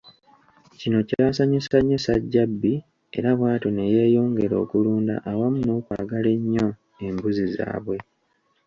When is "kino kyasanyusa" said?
0.79-1.77